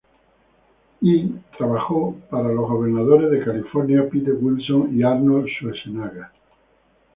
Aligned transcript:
Yee 1.03 1.29
trabajó 1.55 2.15
para 2.31 2.49
los 2.51 2.67
gobernadores 2.67 3.29
de 3.29 3.43
California 3.45 4.09
Pete 4.11 4.31
Wilson 4.31 4.97
y 4.97 5.03
Arnold 5.03 5.45
Schwarzenegger. 5.47 6.25